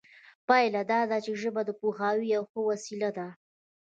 [0.47, 3.27] پایله دا ده چې ژبه د پوهاوي یوه ښه وسیله ده